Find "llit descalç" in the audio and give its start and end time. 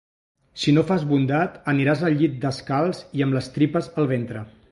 2.21-3.05